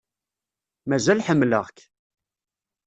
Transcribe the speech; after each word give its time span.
Mazal 0.89 1.23
ḥemmleɣ-k. 1.27 1.77